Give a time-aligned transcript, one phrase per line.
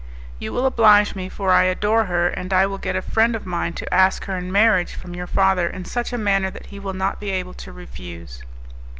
[0.39, 3.45] "You will oblige me, for I adore her, and I will get a friend of
[3.45, 6.79] mine to ask her in marriage from your father in such a manner that he
[6.79, 8.41] will not be able to refuse."